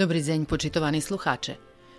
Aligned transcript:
Dobry 0.00 0.22
dzień, 0.22 0.46
poczytowani 0.46 1.02
słuchacze. 1.02 1.54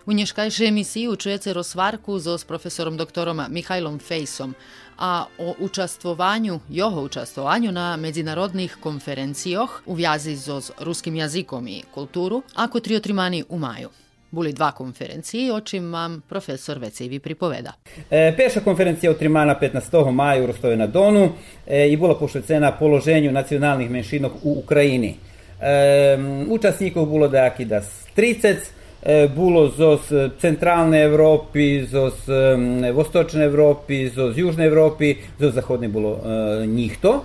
U 0.06 0.12
nješkajšej 0.12 0.68
emisiji 0.68 1.18
čujete 1.18 1.54
rozvarku 1.54 2.20
zo 2.20 2.38
s 2.38 2.46
profesorom 2.46 2.98
doktorom 2.98 3.42
Mihajlom 3.50 4.00
Fejsom, 4.00 4.56
a 4.98 5.26
o 5.38 5.56
učastvovanju, 5.60 6.60
jeho 6.70 7.02
učastvovanju 7.02 7.72
na 7.72 7.98
međunarodnih 7.98 8.78
konferencijoh 8.80 9.82
u 9.86 9.94
vjazi 9.94 10.36
zo 10.36 10.62
s 10.62 10.72
ruskim 10.80 11.16
jazikom 11.16 11.68
i 11.68 11.84
kulturu, 11.94 12.42
ako 12.56 12.80
triotrimani 12.80 13.44
u 13.50 13.58
maju. 13.58 13.90
Buli 14.32 14.54
dva 14.54 14.72
konferenciji, 14.72 15.52
o 15.52 15.62
čim 15.62 15.94
vam 15.94 16.22
profesor 16.30 16.78
Vecevi 16.78 17.20
pripoveda. 17.20 17.74
E, 18.10 18.34
Peša 18.38 18.60
konferencija 18.60 19.12
utrimana 19.12 19.56
15. 19.62 20.12
maja 20.12 20.44
u 20.44 20.48
Rostove 20.48 20.78
na 20.78 20.88
Donu 20.88 21.30
e, 21.68 21.88
i 21.90 21.98
bila 21.98 22.16
pošvecena 22.20 22.72
položenju 22.72 23.32
nacionalnih 23.32 23.90
menšinov 23.92 24.32
u 24.44 24.60
Ukrajini. 24.64 25.16
E, 25.62 26.18
učasnikov 26.50 27.06
bilo 27.06 27.28
daki 27.28 27.66
da 27.66 27.82
30, 28.16 28.56
e, 29.04 29.28
bilo 29.36 29.68
zos 29.70 30.12
centralne 30.42 31.04
Evropi, 31.04 31.86
zos 31.86 32.14
e, 32.30 32.92
vostočne 32.92 33.46
Evropi, 33.46 34.10
zos 34.10 34.38
južne 34.38 34.66
Evropi, 34.66 35.16
zos 35.40 35.54
zahodne 35.54 35.88
bilo 35.88 36.20
e, 36.20 36.68
njih 36.68 36.98
to. 37.02 37.24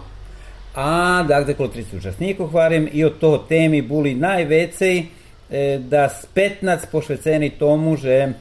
A 0.74 1.24
dakle, 1.28 1.54
kolo 1.54 1.68
30 1.68 1.96
učasnikov 1.96 2.46
hvarim 2.46 2.88
i 2.92 3.04
od 3.04 3.18
toho 3.18 3.38
temi 3.38 3.82
buli 3.82 4.14
najvecej 4.14 4.98
e, 4.98 5.78
da 5.78 6.08
s 6.08 6.26
15 6.34 6.90
pošveceni 6.92 7.50
tomu, 7.50 7.96
že 7.96 8.12
e, 8.12 8.32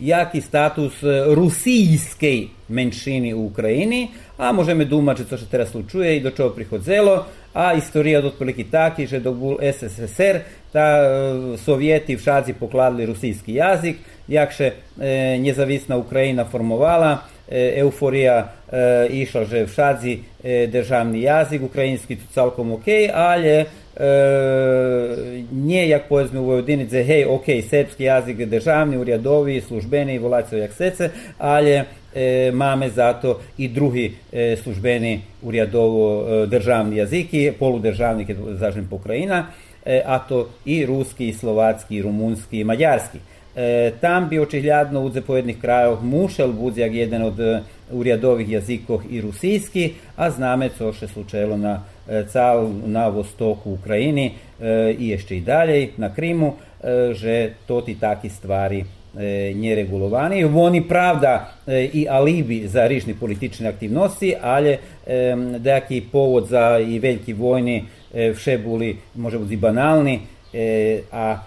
jaki 0.00 0.40
status 0.40 0.92
rusijskiej 1.26 2.48
menšini 2.68 3.34
u 3.34 3.46
Ukrajini, 3.46 4.08
a 4.40 4.52
możemy 4.52 4.84
думати, 4.84 5.24
co 5.24 5.38
się 5.38 5.46
teraz 5.46 5.68
slučuje 5.68 6.16
i 6.16 6.20
do 6.20 6.30
čego 6.30 6.50
prihodzelo, 6.50 7.24
a 7.52 7.74
istorija 7.74 8.18
od 8.18 8.24
otprilike 8.24 8.64
taki, 8.70 9.06
že 9.06 9.20
dok 9.20 9.36
bol 9.36 9.56
SSSR, 9.72 10.38
ta 10.72 10.86
e, 11.02 11.58
Sovjeti 11.58 12.16
v 12.16 12.22
šadzi 12.22 12.52
pokladli 12.52 13.06
rusijski 13.06 13.54
jazik, 13.54 13.96
jakše 14.28 14.72
e, 15.00 15.38
njezavisna 15.38 15.96
Ukrajina 15.96 16.44
formovala, 16.44 17.18
e, 17.48 17.72
euforija 17.76 18.52
e, 18.72 19.06
išla, 19.10 19.44
že 19.44 19.64
v 19.64 19.74
šadzi 19.74 20.18
e, 20.44 20.66
državni 20.66 21.22
jazik, 21.22 21.62
ukrajinski 21.62 22.16
to 22.16 22.22
celkom 22.32 22.72
ok, 22.72 22.86
ali 23.14 23.48
e, 23.48 23.66
jak 25.88 26.08
powiedzmy 26.08 26.38
u 26.38 26.44
Vojvodinice, 26.44 27.02
hej, 27.02 27.24
ok, 27.24 27.46
srpski 27.70 28.04
jazik 28.04 28.38
je 28.38 28.46
državni, 28.46 28.96
urjadovi, 28.96 29.60
službeni, 29.60 30.18
volacijo 30.18 30.58
jak 30.58 30.72
sece, 30.72 31.10
ali 31.38 31.82
e, 32.14 32.50
mamy 32.52 32.90
za 32.90 33.12
to 33.12 33.40
i 33.58 33.68
drugi 33.68 34.12
e, 34.32 34.56
službeni 34.56 35.20
urjadovo 35.42 36.26
e, 36.26 36.46
državni 36.46 36.96
jaziki, 36.96 37.52
poludržavni, 37.58 38.26
keď 38.26 38.36
zažem 38.58 38.88
Ukrajina, 38.90 39.46
e, 39.84 40.02
a 40.06 40.18
to 40.18 40.48
i 40.64 40.86
i 41.18 41.32
slovacki, 41.32 41.96
i 41.96 42.02
rumunski, 42.02 42.60
i 42.60 42.64
mađarski. 42.64 43.18
E, 43.56 43.92
tam 44.00 44.28
bi 44.28 44.38
očiglядно 44.38 45.00
u 45.00 45.10
zapojednih 45.10 45.60
krajov 45.60 46.04
mušel 46.04 46.52
budi 46.52 46.80
jak 46.80 46.92
jedan 46.92 47.22
od 47.22 47.40
e, 47.40 47.62
urjadovih 47.92 48.50
jazikov 48.50 49.00
i 49.10 49.20
rusijski, 49.20 49.92
a 50.16 50.30
zname 50.30 50.68
co 50.78 50.92
še 50.92 51.08
slučajelo 51.08 51.56
na 51.56 51.82
e, 52.08 52.24
cal 52.32 52.70
na 52.86 53.08
vostoku 53.08 53.72
Ukrajini 53.72 54.26
e, 54.60 54.94
i 54.98 55.08
jeszcze 55.08 55.36
i 55.36 55.40
dalej 55.40 55.92
na 55.96 56.14
Krimu, 56.14 56.54
e, 56.54 57.14
že 57.14 57.52
to 57.66 57.80
ti 57.80 57.94
taki 57.94 58.28
stvari 58.28 58.84
e, 59.18 59.52
neregulovani. 59.54 60.44
Oni 60.44 60.88
pravda 60.88 61.52
e, 61.66 61.84
i 61.92 62.06
alibi 62.08 62.68
za 62.68 62.86
rižni 62.86 63.14
politične 63.14 63.68
aktivnosti, 63.68 64.34
ali 64.42 64.70
e, 64.70 64.78
dejaki 65.58 66.02
povod 66.12 66.46
za 66.48 66.78
i 66.78 66.98
veliki 66.98 67.32
vojni 67.32 67.84
e, 68.14 68.30
vše 68.30 68.58
buli, 68.58 68.96
može 69.14 69.38
biti 69.38 69.56
banalni, 69.56 70.20
e, 70.52 71.00
a 71.12 71.38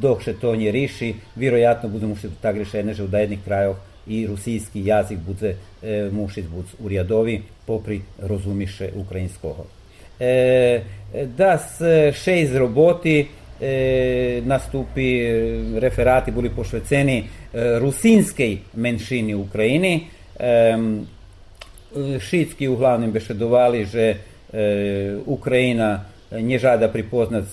dok 0.00 0.22
se 0.22 0.34
to 0.40 0.56
nje 0.56 0.70
riši, 0.70 1.14
vjerojatno 1.36 1.88
bude 1.88 2.06
mušiti 2.06 2.34
tak 2.40 2.56
rešene, 2.56 2.94
že 2.94 3.02
u 3.02 3.06
dajednih 3.06 3.38
krajov 3.44 3.74
i 4.06 4.26
rusijski 4.26 4.86
jazik 4.86 5.18
bude 5.18 5.56
e, 5.82 6.08
mušit 6.12 6.48
bud 6.48 6.64
urjadovi 6.78 7.42
popri 7.66 8.00
rozumiše 8.18 8.88
ukrajinskoho. 8.96 9.64
E, 10.20 10.80
da 11.36 11.58
s 11.58 11.80
šest 12.24 12.54
roboti 12.54 13.26
nastupi 14.44 15.06
referati 15.78 16.30
bili 16.30 16.50
pošveceni 16.50 17.18
e, 17.18 17.24
rusinskej 17.78 18.58
menšini 18.74 19.34
u 19.34 19.40
Ukrajini. 19.40 20.06
E, 20.38 20.78
šitski 22.20 22.68
uglavnom 22.68 23.12
bešedovali, 23.12 23.84
že 23.84 24.06
e, 24.08 24.16
Ukrajina 25.26 26.04
nie 26.32 26.58
žada 26.58 26.88
pripoznat 26.88 27.44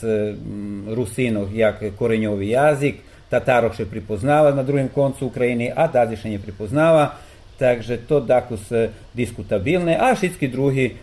Rusinov 0.87 1.55
jak 1.55 1.83
korenjovi 1.99 2.49
jazik, 2.49 2.95
Tatarov 3.29 3.75
še 3.77 3.85
pripoznava 3.85 4.55
na 4.57 4.63
drugim 4.65 4.87
koncu 4.89 5.27
Ukrajini, 5.27 5.69
a 5.69 5.85
Dazi 5.87 6.17
še 6.17 6.31
nie 6.31 6.39
pripoznava, 6.41 7.11
takže 7.59 7.99
to 8.09 8.23
dakus 8.25 8.71
diskutabilne, 9.13 9.97
a 9.99 10.15
šitski 10.15 10.47
drugi 10.49 10.87
e, 10.89 10.93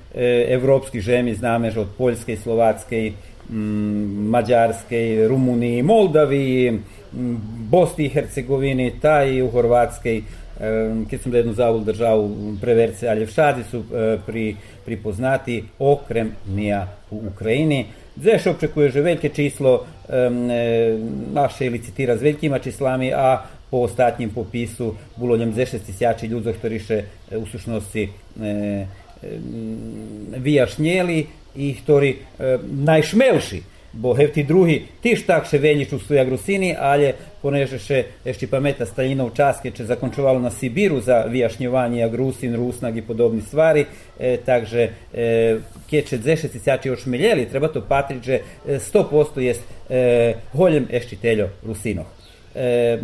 evropski 0.57 1.01
žemi 1.01 1.37
zname, 1.39 1.71
že 1.71 1.85
od 1.85 1.95
Poljske, 1.99 2.37
Slovatske, 2.37 3.13
Mađarske, 3.49 5.27
Rumuniji, 5.29 5.83
Moldaviji, 5.83 6.79
Bosni 7.71 8.05
i 8.05 8.09
Hercegovini, 8.09 8.93
ta 9.01 9.25
i 9.25 9.43
u 9.43 9.51
Horvatskej, 9.51 10.23
keď 11.11 11.23
som 11.23 11.33
da 11.33 11.39
jednu 11.39 11.53
zavol 11.53 11.85
državu 11.85 12.57
preverce, 12.61 13.09
ali 13.09 13.27
všadi 13.27 13.65
su 13.71 13.85
pri, 14.27 14.57
pripoznati 14.85 15.65
okrem 15.79 16.33
nija 16.49 16.89
u 17.11 17.21
Ukrajini. 17.33 17.87
Zeš 18.17 18.47
očekuje 18.47 18.91
že 18.91 19.01
velike 19.01 19.29
číslo 19.29 19.87
naše 21.33 21.71
licitira 21.71 22.17
s 22.17 22.23
velikima 22.23 22.59
čislami, 22.59 23.13
a 23.13 23.43
po 23.71 23.77
ostatnjem 23.77 24.31
popisu 24.31 24.95
bilo 25.17 25.37
njem 25.37 25.55
10 25.55 25.79
tisuća 25.87 26.27
ljudi, 26.27 26.53
ktorí 26.53 26.79
še 26.79 27.03
u 27.37 27.47
sušnosti 27.47 28.03
e, 28.03 28.87
vyjašnjeli 30.37 31.27
i 31.57 31.75
ktorí 31.83 32.11
e, 32.13 32.19
najšmelši 32.63 33.63
bo 33.97 34.15
hevti 34.15 34.45
drugi 34.45 34.83
tiž 35.03 35.25
tak 35.27 35.47
še 35.49 35.59
venji 35.59 35.87
čustvuja 35.89 36.25
grusini, 36.29 36.73
ali 36.77 37.13
poneže 37.41 37.79
še 37.81 38.01
ešte 38.29 38.49
pameta 38.51 38.87
Stalinov 38.87 39.33
čas, 39.37 39.61
keď 39.63 39.77
se 39.77 39.87
zakončovalo 39.89 40.41
na 40.43 40.51
Sibiru 40.51 41.01
za 41.01 41.25
vyjašnjovanje 41.31 42.09
grusin, 42.13 42.57
rusnag 42.57 42.97
i 42.97 43.07
podobni 43.07 43.43
stvari, 43.43 43.87
e, 44.19 44.37
takže 44.45 44.89
e, 45.13 45.29
keď 45.91 46.09
će 46.09 46.19
dzešeci 46.19 46.61
sjači 46.61 46.91
ošmeljeli, 46.91 47.49
treba 47.49 47.69
to 47.73 47.81
patriť, 47.89 48.23
že 48.23 48.41
100% 48.67 49.41
jest 49.41 49.65
e, 49.89 50.35
holjem 50.53 50.89
eštiteljo 50.91 51.49
rusinoh. 51.65 52.07
E, 52.55 52.99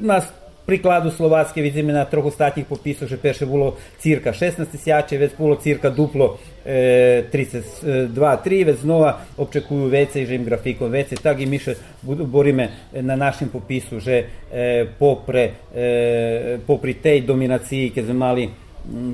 nas 0.00 0.32
приклadu 0.66 1.10
Словацке 1.10 1.62
видиме 1.62 1.92
на 1.92 2.04
трох 2.04 2.26
остатніх 2.26 2.66
пописах, 2.66 3.08
що 3.08 3.18
перше 3.18 3.46
було 3.46 3.76
цирка 3.98 4.32
16 4.32 4.72
тисячі, 4.72 5.18
вець 5.18 5.34
було 5.38 5.56
цирка 5.56 5.90
дупло 5.90 6.38
е, 6.66 7.24
32-3, 7.34 8.64
вець 8.64 8.78
знову 8.80 9.12
обчекую 9.36 9.90
веце, 9.90 10.26
že 10.26 10.34
im 10.34 10.44
grafikon 10.44 10.90
vece, 10.90 11.16
tak 11.22 11.40
i 11.40 11.46
mi 11.46 11.58
še 11.58 11.76
borime 12.02 12.70
na 12.92 13.16
našem 13.16 13.48
popisu, 13.48 14.00
že 14.00 14.16
e, 14.52 14.86
popre, 14.98 15.70
e, 15.74 16.58
popri 16.66 16.94
tej 16.94 17.22
dominaciji, 17.22 17.90
keď 17.94 18.04
sme 18.04 18.18
mali 18.18 18.44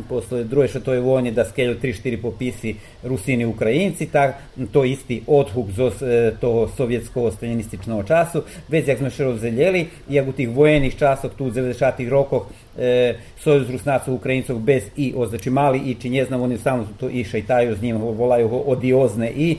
после 0.09 0.45
Другої 0.45 0.69
світової 0.69 1.03
війни, 1.03 1.33
да 1.33 1.45
скелю 1.45 1.73
3-4 1.73 2.17
пописи 2.17 2.75
Русини 3.05 3.47
Українці, 3.47 4.07
так, 4.07 4.39
то 4.73 4.85
істий 4.85 5.23
odhuk 5.27 5.67
з 5.99 6.31
того 6.41 6.71
совєтського 6.77 7.31
сталіністичного 7.31 8.05
часу, 8.05 8.43
весь 8.69 8.89
як 8.89 9.01
ми 9.01 9.11
ще 9.11 9.25
розделили, 9.25 9.87
як 10.09 10.29
у 10.29 10.33
тих 10.33 10.51
воєнних 10.51 10.99
часах, 10.99 11.31
тут, 11.37 11.55
в 11.55 11.59
90-х 11.59 12.11
роках, 12.11 12.43
e, 12.81 13.15
Союз 13.45 13.71
руснаців 13.71 14.15
українців 14.15 14.59
без 14.59 14.83
і, 14.97 15.13
о, 15.17 15.27
znači 15.27 15.51
mali 15.51 15.79
i, 15.79 15.95
či 15.95 16.11
ne 16.11 16.25
znam, 16.25 16.43
oni 16.43 16.59
samo 16.59 16.89
to 17.01 17.09
i 17.09 17.25
šajtaju 17.25 17.75
z 17.75 17.83
njim, 17.83 17.97
volaju 17.97 18.49
go 18.49 18.57
odiozne 18.57 19.31
i, 19.31 19.57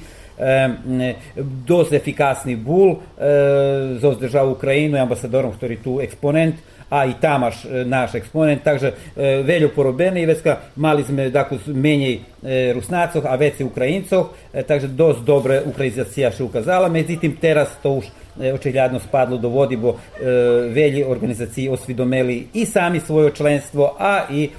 dosť 1.67 1.91
efikasný 1.93 2.57
bul 2.57 3.05
zo 4.01 4.09
zdržal 4.17 4.49
Ukrajinu 4.49 4.97
ambasadorom, 4.97 5.53
ktorý 5.53 5.75
tu 5.77 6.01
exponent 6.01 6.57
a 6.93 7.05
i 7.09 7.13
tamaš 7.17 7.63
naš 7.89 8.13
eksponent, 8.21 8.61
takže 8.61 8.93
veľo 9.17 9.71
porobene 9.73 10.21
i 10.21 10.29
vecka 10.29 10.69
mali 10.77 11.01
sme 11.01 11.33
dakle 11.33 11.57
menej 11.73 12.21
Rusnacov 12.77 13.25
a 13.25 13.33
veci 13.39 13.65
Ukrajincov, 13.65 14.53
takže 14.53 14.93
dosť 14.93 15.25
dobre 15.25 15.57
ukrajizacija 15.65 16.29
še 16.29 16.43
ukazala, 16.45 16.93
međutim 16.93 17.33
teraz 17.41 17.73
to 17.81 17.97
už 18.03 18.13
očigledno 18.53 18.99
spadlo 18.99 19.37
do 19.37 19.49
vodi, 19.49 19.77
bo 19.77 19.97
velji 20.69 21.03
organizaciji 21.03 21.69
osvidomeli 21.69 22.47
i 22.53 22.65
sami 22.65 22.99
svoje 22.99 23.31
členstvo, 23.35 23.95
a 23.99 24.25
i 24.31 24.49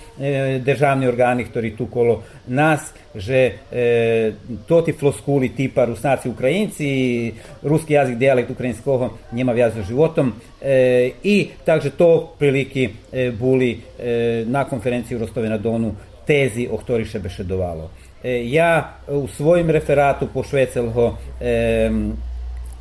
državni 0.60 1.06
organi, 1.06 1.44
ktorí 1.44 1.76
tu 1.76 1.86
kolo 1.86 2.22
nas, 2.46 2.92
že 3.14 3.40
e, 3.72 4.32
toti 4.66 4.92
floskuli 4.92 5.48
tipa 5.54 5.84
Rusnaci 5.84 6.28
Ukrajinci, 6.28 7.32
ruski 7.62 7.92
jazik, 7.92 8.16
dijalekt 8.16 8.50
ukrajinskog 8.50 9.10
njema 9.32 9.52
vjazo 9.52 9.82
životom 9.82 10.32
e, 10.62 11.10
i 11.22 11.48
takže 11.64 11.90
to 11.90 12.34
priliki 12.38 12.88
e, 13.12 13.30
buli 13.30 13.80
e, 13.98 14.44
na 14.46 14.64
konferenciji 14.64 15.16
u 15.16 15.20
Rostove 15.20 15.48
na 15.48 15.58
Donu 15.58 15.94
tezi 16.26 16.68
o 16.70 16.76
ktorih 16.76 17.08
še 17.08 17.18
bešedovalo. 17.18 17.90
E, 18.22 18.42
ja 18.50 18.98
u 19.08 19.28
svojim 19.28 19.70
referatu 19.70 20.26
pošvecel 20.34 20.90
ho 20.90 21.14
e, 21.40 21.90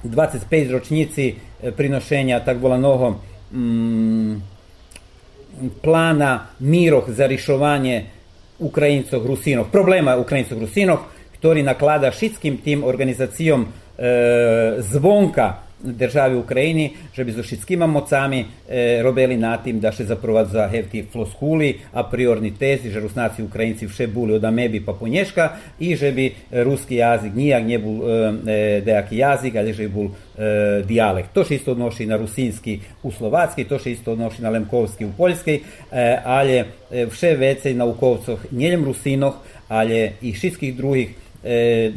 25 0.04 0.72
ročnici 0.72 1.36
prinošenja 1.78 2.44
tak 2.44 2.60
volanog 2.60 3.16
mm, 3.52 4.36
plana 5.82 6.48
miroh 6.60 7.10
za 7.10 7.28
rišovanje 7.28 8.06
Ukrajincov 8.60 9.26
Rusinov, 9.26 9.72
problema 9.72 10.18
Ukrajincov 10.18 10.60
Rusinov, 10.60 11.00
ktorý 11.40 11.64
naklada 11.64 12.12
všetkým 12.12 12.64
tým 12.64 12.80
organizáciom 12.88 13.66
e, 13.66 13.68
zvonka 14.80 15.73
državi 15.84 16.36
Ukrajini, 16.36 16.92
že 17.14 17.24
by 17.24 17.32
so 17.34 17.44
všetkými 17.44 17.88
mocami 17.88 18.40
e, 18.40 19.02
robili 19.04 19.38
na 19.38 19.58
tým, 19.58 19.80
da 19.84 19.92
še 19.92 20.08
zaprovadza 20.08 20.68
hevti 20.72 21.04
floskuli, 21.04 21.76
a 21.94 22.04
priorni 22.08 22.54
tezi, 22.56 22.92
že 22.92 23.04
Rusnaci 23.04 23.44
Ukrajinci 23.44 23.88
vše 23.88 24.08
buli 24.08 24.36
od 24.40 24.44
amebi 24.44 24.80
pa 24.80 24.94
ponješka 24.94 25.78
i 25.80 25.96
že 25.96 26.12
bi 26.12 26.32
ruski 26.52 26.96
jazik 26.96 27.36
nijak 27.36 27.64
nje 27.64 27.80
bul 27.80 27.98
e, 28.00 28.82
dejaki 28.86 29.18
jazik, 29.18 29.56
ali 29.56 29.74
že 29.74 29.88
bi 29.88 29.94
bul 29.94 30.08
e, 30.08 30.84
dijalekt. 30.88 31.34
To 31.34 31.44
še 31.44 31.60
isto 31.60 31.76
odnoši 31.76 32.08
na 32.08 32.18
rusinski 32.18 32.80
u 33.04 33.12
slovacki, 33.12 33.68
to 33.68 33.80
še 33.80 33.92
isto 33.92 34.16
odnoši 34.16 34.42
na 34.42 34.50
lemkovski 34.50 35.06
u 35.06 35.12
poljski, 35.18 35.60
e, 35.60 36.08
ali 36.24 36.64
vše 36.94 37.36
vecej 37.36 37.76
naukovcoh 37.76 38.52
njeljem 38.52 38.86
rusinoh, 38.86 39.36
ali 39.68 40.12
i 40.22 40.34
všetkih 40.34 40.76
drugih 40.78 41.10
e, 41.10 41.23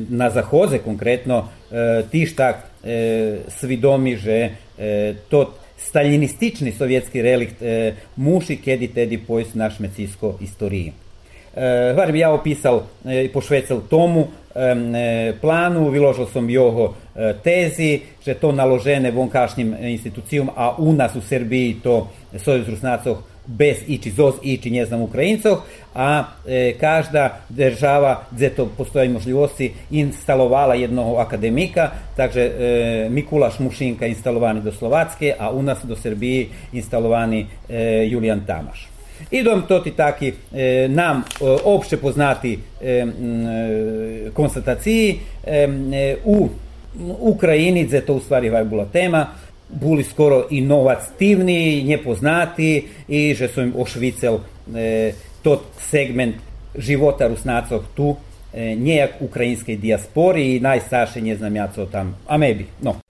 na 0.08 0.30
zahoze 0.30 0.78
konkretno 0.78 1.44
e, 1.70 2.02
tištak 2.10 2.56
e, 2.56 3.38
svidomi, 3.48 4.16
že 4.16 4.50
e, 4.78 5.14
to 5.28 5.54
staljinistični 5.78 6.72
sovjetski 6.72 7.22
relikt 7.22 7.62
e, 7.62 7.94
muši 8.16 8.56
kedi 8.56 8.88
tedi 8.88 9.18
pojs 9.18 9.54
naš 9.54 9.78
mecisko 9.78 10.38
istoriji. 10.40 10.92
E, 11.54 11.92
Varem 11.96 12.16
ja 12.16 12.32
opisal 12.32 12.82
e, 13.04 13.24
i 13.24 13.28
pošvecel 13.28 13.80
tomu 13.90 14.26
e, 14.54 15.32
planu, 15.40 15.90
vyložil 15.90 16.26
som 16.32 16.50
jeho 16.50 16.94
e, 17.14 17.34
tezi, 17.44 18.00
že 18.24 18.34
to 18.34 18.52
naložene 18.52 19.10
vonkašnjim 19.10 19.76
institucijom, 19.80 20.50
a 20.56 20.74
u 20.78 20.92
nas 20.92 21.16
u 21.16 21.20
Srbiji 21.20 21.76
to 21.82 22.08
Sojuz 22.36 22.68
Rusnacov 22.68 23.22
bez 23.46 23.76
ići 23.86 24.10
ZOZ, 24.10 24.34
ići 24.42 24.70
ne 24.70 24.84
znam 24.84 25.02
Ukrajincov, 25.02 25.56
a 25.94 26.24
e, 26.48 26.74
každa 26.80 27.40
država 27.48 28.22
gdje 28.30 28.50
to 28.50 28.68
postoje 28.76 29.08
možljivosti 29.08 29.72
instalovala 29.90 30.74
jednog 30.74 31.18
akademika, 31.18 31.90
takže 32.16 32.40
e, 32.40 33.08
Mikulaš 33.10 33.58
Mušinka 33.58 34.06
instalovani 34.06 34.60
do 34.60 34.72
Slovacke, 34.72 35.34
a 35.38 35.50
u 35.50 35.62
nas 35.62 35.78
do 35.84 35.96
Srbiji 35.96 36.48
instalovani 36.72 37.46
e, 37.68 38.06
Julijan 38.10 38.40
Tamaš. 38.46 38.88
Idom 39.30 39.62
to 39.68 39.78
ti 39.78 39.90
taki 39.90 40.32
e, 40.52 40.88
nam 40.88 41.16
e, 41.16 41.22
opšte 41.64 41.96
poznati 41.96 42.58
e, 42.82 42.90
e, 42.90 43.06
konstataciji 44.34 45.18
e, 45.46 46.16
u 46.24 46.48
Ukrajini, 47.20 47.84
gdje 47.84 48.00
to 48.00 48.14
u 48.14 48.20
stvari 48.20 48.50
bila 48.64 48.84
tema, 48.84 49.26
boli 49.68 50.04
skoro 50.04 50.46
inovativni, 50.50 51.84
nepoznati 51.84 52.88
i 53.08 53.34
že 53.34 53.48
su 53.48 53.62
im 53.62 53.72
ošvicel 53.76 54.38
e, 54.74 55.12
tot 55.42 55.62
segment 55.78 56.36
života 56.78 57.28
Rusnacov 57.28 57.82
tu 57.94 58.16
e, 58.54 58.74
njejak 58.74 59.10
ukrajinskej 59.20 59.76
diaspori 59.76 60.56
i 60.56 60.60
najstarše 60.60 61.20
ne 61.20 61.36
znam 61.36 61.56
ja 61.56 61.68
co 61.74 61.86
tam, 61.86 62.16
a 62.26 62.38
maybe, 62.38 62.64
no. 62.82 63.05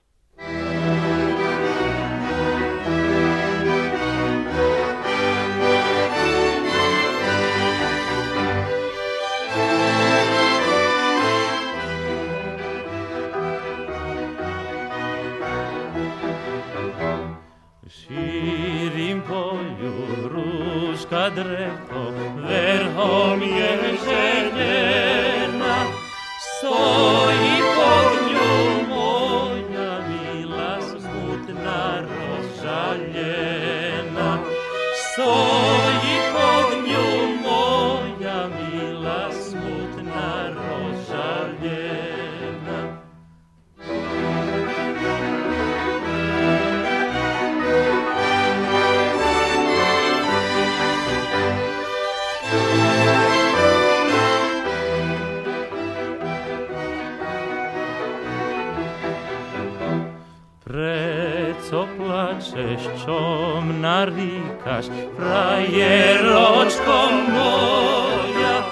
sześciom 62.57 63.81
narikasz, 63.81 64.85
frajeroczko 65.17 67.09
moja, 67.33 68.63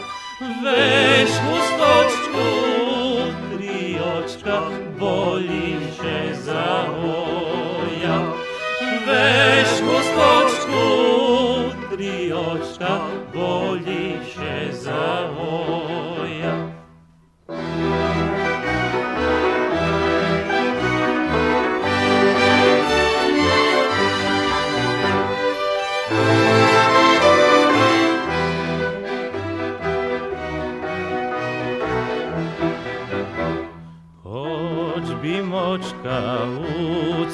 weź 0.63 1.29
ustoć 1.29 2.14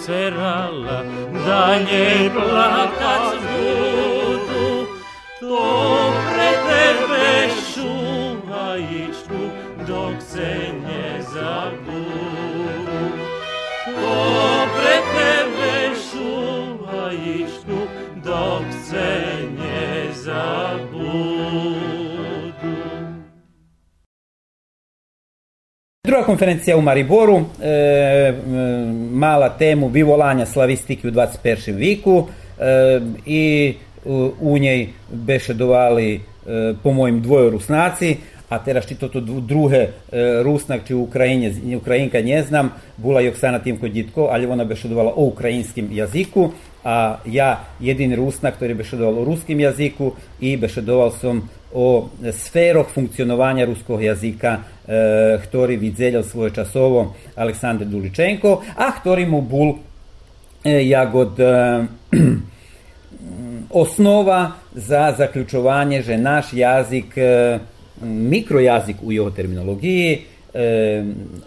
ucerala, 0.02 1.04
da 1.46 1.80
nje 1.80 2.32
plakac 2.34 3.51
Druga 26.22 26.34
konferencija 26.34 26.78
u 26.78 26.82
Mariboru 26.82 27.42
e, 27.62 28.34
mala 29.12 29.50
temu 29.50 29.90
vyvolanja 29.90 30.46
slavistiki 30.46 31.08
u 31.08 31.12
21. 31.12 31.76
viku 31.76 32.28
e, 32.60 33.02
i 33.26 33.74
u, 34.42 34.58
njej 34.58 34.88
bešedovali 35.12 36.16
e, 36.16 36.20
po 36.84 36.92
mojim 36.92 37.22
dvoje 37.22 37.50
rusnaci, 37.50 38.18
a 38.52 38.60
teraz 38.60 38.84
či 38.84 39.00
toto 39.00 39.24
druhé 39.24 39.96
e, 40.12 40.44
rusnak, 40.44 40.84
či 40.84 40.92
Ukrajine, 40.92 41.56
Ukrajinka 41.80 42.20
neznam, 42.20 42.76
bola 43.00 43.24
Joksana 43.24 43.64
Timko 43.64 43.88
Ditko, 43.88 44.28
ali 44.28 44.44
ona 44.44 44.68
bešedovala 44.68 45.16
o 45.16 45.32
ukrajinskim 45.32 45.88
jaziku, 45.88 46.52
a 46.84 47.22
ja 47.30 47.64
jedini 47.80 48.18
rusnak, 48.18 48.58
ktorý 48.58 48.74
bešedoval 48.74 49.22
o 49.22 49.28
ruskim 49.30 49.62
jaziku 49.62 50.18
i 50.42 50.58
bešedoval 50.58 51.14
som 51.14 51.48
o 51.72 52.10
sferoch 52.36 52.92
funkcionovanja 52.92 53.64
ruskog 53.70 54.04
jazika, 54.04 54.60
e, 54.84 55.40
ktorý 55.40 55.80
vidzeljal 55.80 56.28
svoje 56.28 56.52
časovo 56.52 57.16
Aleksandar 57.40 57.88
Duličenko, 57.88 58.76
a 58.76 58.92
ktorý 58.92 59.30
mu 59.30 59.40
bol 59.46 59.80
e, 60.66 60.84
jagod 60.92 61.40
e, 61.40 61.48
osnova 63.72 64.60
za 64.76 65.16
zaključovanje, 65.16 66.02
že 66.02 66.18
naš 66.18 66.52
jazik, 66.54 67.16
e, 67.16 67.60
mikrojazik 68.04 68.98
u 69.02 69.12
jeho 69.12 69.32
terminologiji, 69.32 70.22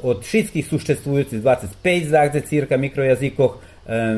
od 0.02 0.24
všetkých 0.24 0.64
suštestvujúcich 0.64 1.42
25 1.44 2.08
zagde 2.08 2.40
cirka 2.40 2.76
mikrojazikoh, 2.80 3.60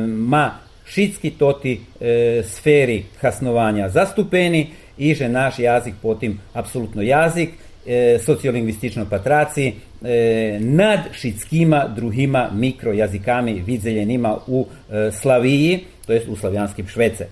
ma 0.07 0.67
všetky 0.87 1.35
toti 1.35 1.75
e, 1.75 2.43
sferi 2.47 3.05
hasnovanja 3.21 3.89
zastupeni 3.89 4.71
i 4.99 5.15
že 5.15 5.29
naš 5.29 5.59
jazik 5.59 5.95
potim 6.03 6.39
apsolutno 6.55 7.03
jazik, 7.03 7.51
e, 7.87 8.19
sociolingvistično 8.19 9.07
patraci, 9.11 9.67
e, 9.67 10.59
nad 10.61 11.11
všetkima 11.13 11.89
druhima 11.97 12.51
mikrojazikami 12.55 13.63
vidzeljenima 13.67 14.39
u 14.47 14.67
e, 14.67 15.11
Slaviji, 15.13 15.85
to 16.07 16.13
jest 16.13 16.29
u 16.29 16.37
slavijanskim 16.37 16.89
Švece. 16.89 17.27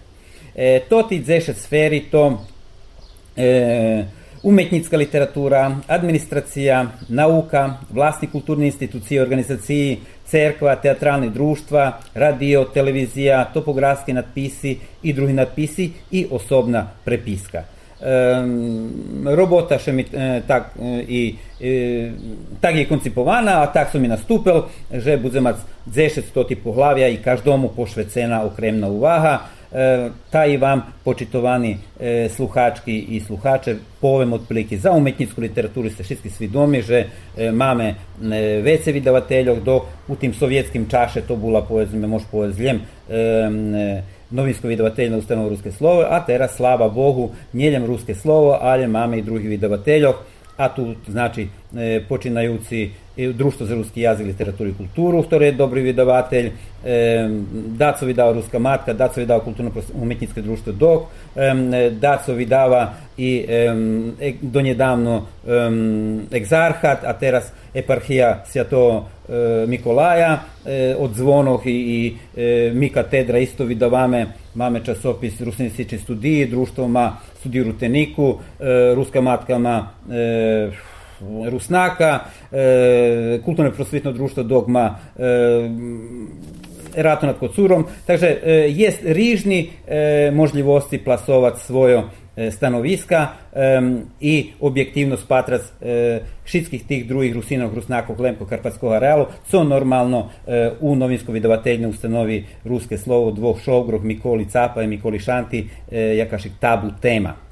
E, 0.54 0.80
to 0.88 1.02
ti 1.02 1.23
dzeše 1.23 1.54
sferi 1.54 2.00
to 2.11 2.44
e, 3.37 4.04
umetnicka 4.45 4.97
literatura, 4.97 5.77
administracija, 5.87 6.87
nauka, 7.09 7.79
vlastni 7.91 8.29
kulturni 8.29 8.67
institucije, 8.67 9.23
organizaciji, 9.23 9.99
cerkva, 10.27 10.77
teatralni 10.77 11.31
društva, 11.31 11.93
radio, 12.15 12.65
televizija, 12.65 13.45
topografski 13.55 14.13
nadpisi 14.13 14.79
i 15.03 15.13
drugi 15.13 15.33
nadpisi 15.33 15.91
i 16.11 16.27
osobna 16.31 16.87
prepiska. 17.05 17.65
Robota 19.25 19.79
še 19.81 19.93
mi 19.97 20.05
e, 20.05 20.43
tak 20.47 20.75
i 21.09 21.21
e, 21.61 22.11
tak 22.61 22.77
je 22.77 22.89
koncipovana, 22.89 23.63
a 23.63 23.71
tak 23.73 23.93
su 23.93 24.01
mi 24.01 24.09
nastupil, 24.09 24.67
že 24.93 25.17
budzemac 25.17 25.63
10 25.87 26.29
stoti 26.29 26.57
poglavja 26.57 27.09
i 27.09 27.17
každomu 27.17 27.71
pošvecena 27.77 28.43
okremna 28.45 28.89
uvaha, 28.89 29.39
E, 29.75 30.11
ta 30.31 30.47
i 30.47 30.57
vam 30.57 30.83
počitovaní 31.04 31.78
e, 32.00 32.28
sluhačky 32.28 33.04
i 33.09 33.21
sluhače 33.21 33.76
povem 34.00 34.33
otprilike 34.33 34.78
za 34.78 34.93
umetničku 34.93 35.40
literaturu 35.40 35.90
ste 35.90 36.02
všetky 36.02 36.31
svidomi, 36.31 36.83
že 36.83 37.07
e, 37.37 37.50
máme 37.52 37.95
vece 38.62 38.93
vydavateľov, 38.93 39.64
do 39.64 39.81
u 40.09 40.16
tim 40.16 40.35
sovjetskim 40.35 40.87
čaše 40.88 41.21
to 41.26 41.37
bula 41.37 41.62
povedzme, 41.62 42.07
može 42.07 42.25
povedzljem 42.31 42.81
novinsko 44.31 44.69
vydavateljno 44.69 45.19
ustanovo 45.19 45.49
ruske 45.49 45.73
slovo, 45.73 46.07
a 46.11 46.21
teraz 46.26 46.54
slava 46.57 46.88
Bohu, 46.88 47.31
njeljem 47.52 47.87
ruske 47.87 48.14
slovo, 48.14 48.59
ali 48.61 48.87
máme 48.87 49.19
i 49.19 49.23
drugi 49.23 49.49
vydavateljov, 49.49 50.14
a 50.57 50.69
tu 50.69 50.95
znači 51.09 51.49
počinajući 52.09 52.90
Društvo 53.16 53.66
za 53.66 53.75
ruski 53.75 54.00
jazik, 54.00 54.26
literaturu 54.26 54.71
i 54.71 54.75
kulturu, 54.75 55.23
ktoré 55.23 55.54
je 55.54 55.59
dobrý 55.59 55.87
vydavatelj, 55.87 56.50
Daco 57.78 58.07
vydava 58.07 58.35
Ruska 58.35 58.59
matka, 58.59 58.90
Daco 58.93 59.21
vydava 59.23 59.38
kulturno-umetničke 59.45 60.43
društvo 60.43 60.73
DOK, 60.73 61.02
Daco 62.00 62.35
vydava 62.35 62.90
i 63.16 63.47
donjedavno 64.43 65.26
Egzarhat, 66.33 67.04
a 67.07 67.12
teraz 67.12 67.52
eparhija 67.75 68.43
Svjato 68.50 69.07
Mikolaja 69.66 70.43
od 70.99 71.14
Zvonoh 71.14 71.62
i, 71.66 72.16
mi 72.75 72.88
katedra 72.88 73.38
isto 73.38 73.64
vydavame, 73.64 74.26
máme 74.54 74.85
časopis 74.85 75.40
Rusinistični 75.40 75.99
studiji, 75.99 76.47
društvo 76.47 76.88
ma 76.88 77.16
studiju 77.40 77.64
Ruteniku, 77.64 78.38
Ruska 78.95 79.21
matka 79.21 79.59
ma 79.59 79.90
Rusnaka, 81.50 82.21
e, 82.52 83.40
kulturno 83.45 83.71
prosvetno 83.71 84.12
društvo 84.12 84.43
Dogma 84.43 84.99
e, 85.19 85.23
Rato 86.97 87.26
nad 87.26 87.38
Kocurom. 87.38 87.85
Takže 88.07 88.26
e, 88.26 88.52
jest 88.52 89.00
rižni 89.04 89.71
e, 89.87 90.31
možljivosti 90.35 90.99
plasovat 90.99 91.59
svojo 91.59 92.02
e, 92.37 92.50
stanoviska 92.50 93.28
e, 93.52 93.83
i 94.21 94.52
objektivno 94.61 95.16
spatrac 95.16 95.62
e, 95.83 96.21
všetkih 96.45 96.87
tih 96.87 97.09
drugih 97.09 97.35
Rusinov, 97.35 97.75
Rusnakov, 97.75 98.21
Lemko, 98.21 98.47
Karpatskog 98.47 98.93
arealu, 98.93 99.26
co 99.50 99.64
normalno 99.64 100.31
e, 100.47 100.71
u 100.81 100.97
novinsko 100.97 101.33
vydavateljne 101.33 101.88
ustanovi 101.88 102.45
ruske 102.64 102.99
slovo 102.99 103.31
dvoh 103.31 103.61
Šovgrov, 103.61 104.04
Mikoli 104.04 104.47
Capa 104.47 104.83
i 104.83 104.87
Mikoli 104.87 105.19
Šanti, 105.19 105.69
e, 105.90 106.16
jakašik 106.16 106.52
tabu 106.61 106.90
tema. 107.02 107.44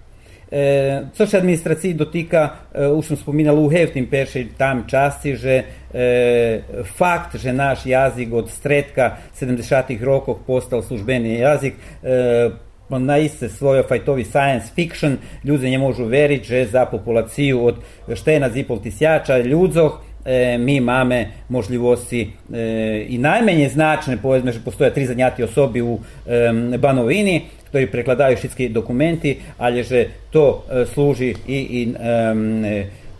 E, 0.52 1.08
co 1.12 1.26
się 1.26 1.38
administracji 1.38 1.94
dotyka, 1.94 2.50
e, 2.74 2.88
już 2.88 3.06
wspominał 3.06 3.70
w 3.70 3.90
tym 3.90 4.06
pierwszej 4.06 4.46
tam 4.46 4.86
czasy, 4.86 5.36
że 5.36 5.62
e, 5.94 6.82
fakt, 6.84 7.34
że 7.36 7.52
nasz 7.52 7.86
język 7.86 8.32
od 8.32 8.50
stretka 8.50 9.16
70 9.40 9.86
rokov 10.00 10.36
postał 10.46 10.82
służbeny 10.82 11.28
język, 11.28 11.74
e, 12.04 12.72
naiste 13.00 13.48
svojo 13.48 13.82
fajtovi 13.82 14.24
science 14.24 14.74
fiction, 14.74 15.16
ljudi 15.44 15.70
ne 15.70 15.78
možu 15.78 16.06
veriti, 16.06 16.44
že 16.44 16.66
za 16.66 16.86
populaciju 16.86 17.66
od 17.66 17.76
štena 18.14 18.50
zipol 18.50 18.80
tisjača 18.80 19.40
ľudzoch 19.40 20.11
e, 20.24 20.58
mi 20.58 20.80
máme 20.80 21.26
možljivosti 21.48 22.20
e, 22.52 23.06
i 23.08 23.18
najmenje 23.18 23.68
značne, 23.68 24.16
povedzme, 24.22 24.52
že 24.52 24.64
postoje 24.64 24.94
tri 24.94 25.06
zanjati 25.06 25.42
osobi 25.42 25.82
u 25.82 25.98
e, 26.26 26.78
Banovini, 26.78 27.42
ktorí 27.72 27.88
prekladajú 27.88 28.36
všetky 28.36 28.68
dokumenty, 28.68 29.40
ale 29.56 29.80
že 29.80 30.28
to 30.28 30.68
e, 30.68 30.84
slúži 30.84 31.32
i, 31.48 31.58
i 31.58 31.80
um, 31.88 32.68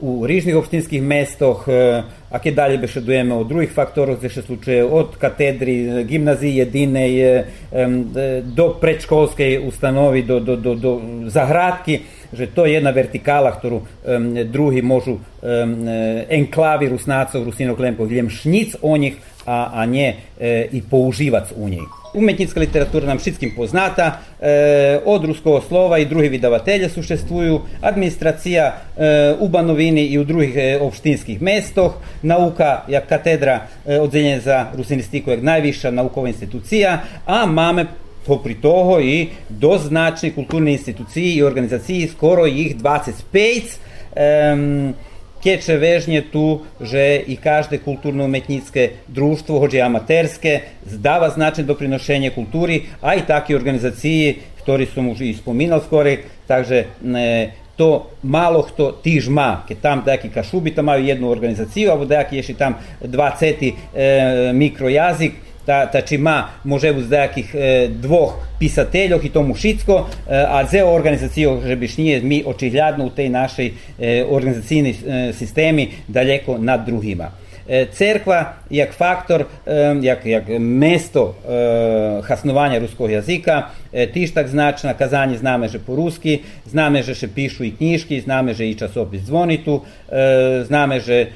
u 0.03 0.27
rižnih 0.27 0.57
opštinskih 0.57 1.03
mestoh, 1.03 1.65
e, 1.69 2.03
a 2.31 2.37
keď 2.37 2.53
dalje 2.55 2.79
bešedujeme 2.79 3.35
o 3.35 3.45
drugih 3.49 3.73
faktoroch, 3.73 4.19
gde 4.19 4.29
se 4.29 4.43
slučuje 4.43 4.85
od 4.85 5.17
katedri, 5.17 6.05
gimnazije 6.05 6.65
jedinej, 6.65 7.45
do 8.45 8.77
predškolskej 8.81 9.61
ustanovi, 9.69 10.23
do, 10.23 10.41
do, 10.41 10.57
do, 10.57 10.75
do 10.75 10.93
zahradki, 11.29 12.01
že 12.33 12.49
to 12.51 12.67
je 12.67 12.81
jedna 12.81 12.91
vertikala, 12.91 13.53
ktorú 13.53 13.79
um, 13.79 13.87
drugi 14.49 14.81
môžu 14.83 15.21
um, 15.21 15.23
enklavi 16.29 16.89
Rusnacov, 16.89 17.45
Rusinov, 17.45 17.77
Klemkov, 17.77 18.09
šnic 18.09 18.77
o 18.81 18.97
nich, 18.97 19.21
a, 19.47 19.71
a 19.75 19.87
nie 19.87 20.17
e, 20.41 20.69
i 20.73 20.83
používac 20.83 21.53
u 21.57 21.69
njej. 21.69 21.87
Umetnicka 22.15 22.61
literatura 22.61 23.07
nam 23.07 23.19
všetkým 23.19 23.55
poznáta, 23.57 24.21
e, 24.41 25.01
od 25.05 25.25
ruskog 25.25 25.65
slova 25.69 25.99
i 25.99 26.07
drugi 26.07 26.29
vydavatelja 26.29 26.89
suštestvuju, 26.89 27.61
administracija 27.81 28.67
e, 28.67 29.35
u 29.41 29.49
Banovini 29.49 30.07
i 30.07 30.19
u 30.19 30.25
drugih 30.25 30.53
e, 30.57 30.79
opštinskih 30.81 31.43
mestoh, 31.43 31.95
nauka 32.23 32.85
jak 32.89 33.09
katedra 33.09 33.67
e, 33.87 34.01
odzeljenja 34.01 34.41
za 34.41 34.67
rusinistiku 34.77 35.31
jak 35.31 35.43
najviša 35.43 35.91
naukova 35.91 36.29
institucija, 36.29 36.99
a 37.27 37.47
mame 37.47 37.87
popri 38.27 38.55
toho 38.55 39.01
i 39.01 39.29
doznačni 39.49 40.31
kulturne 40.31 40.73
instituciji 40.73 41.35
i 41.35 41.43
organizaciji, 41.43 42.09
skoro 42.09 42.47
ih 42.47 42.77
25, 42.77 43.79
e, 44.17 44.93
Kječe 45.43 45.77
vežnje 45.77 46.21
tu, 46.33 46.61
že 46.81 47.23
i 47.27 47.37
každe 47.37 47.79
kulturno-umetnicke 47.79 48.91
društvo, 49.09 49.59
hođe 49.59 49.81
amaterske, 49.81 50.61
zdava 50.87 51.31
značajne 51.31 51.67
doprinošenje 51.67 52.31
kulturi, 52.31 52.83
a 53.01 53.15
i 53.15 53.27
taki 53.27 53.55
organizaciji, 53.55 54.37
ktori 54.63 54.87
su 54.87 55.03
mu 55.03 55.17
i 55.21 55.35
spominal 55.35 55.81
skore, 55.81 56.17
takže 56.47 56.85
ne, 57.03 57.53
to 57.77 58.11
malo 58.23 58.63
hto 58.63 58.93
tiž 59.03 59.29
ma, 59.29 59.65
ke 59.69 59.75
tam 59.75 60.03
daki 60.07 60.29
kašubita 60.31 60.83
maju 60.83 61.05
jednu 61.05 61.31
organizaciju, 61.31 61.91
a 61.91 62.05
daki 62.05 62.37
ješi 62.37 62.55
tam 62.55 62.79
dva 63.01 63.33
ceti 63.39 63.73
e, 63.95 64.53
mikrojazik, 64.55 65.33
Та, 65.65 65.89
Znači 65.91 66.15
ima 66.15 66.49
možebus 66.65 67.07
деяких 67.07 67.55
двох 67.89 68.39
писателів 68.59 69.21
і 69.25 69.29
тому 69.29 69.55
шицько, 69.55 70.07
а 70.29 70.65
це 70.65 70.83
організація 70.83 71.51
вже 71.51 71.75
бішніє, 71.75 72.21
ми 72.23 72.43
очиглядно 72.45 73.05
у 73.05 73.11
тій 73.11 73.29
нашій 73.29 73.73
організаційній 74.31 74.95
системі 75.39 75.89
далеко 76.09 76.59
над 76.59 76.85
другими. 76.85 77.27
Cerkva 77.93 78.57
jak 78.71 78.93
faktor, 78.93 79.45
jak, 80.01 80.27
jak 80.27 80.49
mesto 80.59 81.35
hasnovanja 82.23 82.79
ruskog 82.79 83.11
jazika, 83.11 83.69
tištak 84.13 84.49
značna, 84.49 84.95
kazanje 84.95 85.39
zname 85.39 85.69
že 85.69 85.79
po 85.79 85.97
ruski, 85.97 86.41
zname 86.67 87.03
že 87.03 87.15
še 87.15 87.29
pišu 87.29 87.65
i 87.65 87.71
knjiški, 87.71 88.21
zname 88.21 88.55
že 88.55 88.67
i 88.67 88.75
časopis 88.75 89.23
zvonitu, 89.23 89.81
zname 90.67 91.01
že 91.01 91.27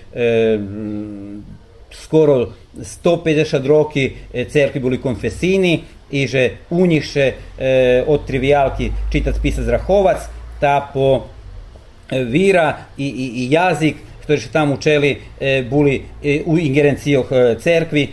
skoro 2.07 2.53
150 2.79 3.67
roki 3.67 4.09
cerkvi 4.49 4.81
boli 4.81 5.03
konfesini 5.03 5.81
i 6.11 6.27
že 6.31 6.51
u 6.71 6.87
njih 6.87 7.05
še 7.05 7.27
e, 7.27 8.05
od 8.07 8.27
trivialki 8.27 8.93
čitac 9.11 9.41
pisac 9.43 9.67
Zrahovac, 9.67 10.29
ta 10.61 10.79
po 10.93 11.27
vira 12.31 12.69
i, 12.97 13.09
i, 13.09 13.27
i 13.43 13.49
jazik 13.51 14.07
ktorí 14.27 14.43
še 14.43 14.51
tam 14.51 14.75
učeli, 14.75 15.13
e, 15.39 15.63
boli 15.71 16.01
e, 16.03 16.41
u 16.51 16.59
ingerencijoh 16.59 17.31
e, 17.31 17.43
cerkvi, 17.63 18.09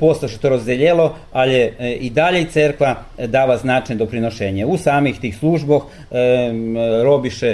posle 0.00 0.26
što 0.28 0.40
to 0.42 0.50
razdeljelo, 0.56 1.04
ali 1.32 1.58
i 2.02 2.08
dalje 2.10 2.48
cerkva 2.50 2.96
dava 3.30 3.54
značne 3.62 3.94
doprinošenje. 3.94 4.66
U 4.66 4.74
samih 4.74 5.20
tih 5.22 5.36
služboh 5.38 5.84
robiše 7.06 7.52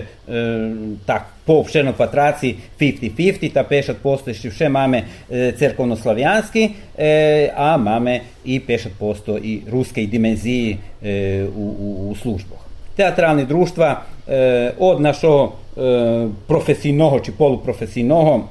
tak 1.04 1.33
po 1.46 1.64
všeno 1.64 1.92
patraci 1.92 2.56
50-50, 2.80 3.52
ta 3.52 3.64
pešat 3.64 3.96
postojeći 4.02 4.48
vše 4.48 4.68
mame 4.68 5.02
cerkovno-slavijanski, 5.30 6.68
a 7.56 7.76
mame 7.76 8.20
i 8.44 8.60
pešat 8.60 8.92
posto 8.98 9.38
i 9.38 9.62
ruske 9.70 10.06
dimenziji 10.06 10.78
u, 11.56 11.74
u, 11.78 12.10
u 12.10 12.14
služboh. 12.14 12.58
Teatralni 12.96 13.46
društva 13.46 14.02
od 14.78 15.00
našo 15.00 15.52
e, 15.76 15.80
profesijного 16.46 17.20
чи 17.20 17.32
полупрофесійного 17.32 18.48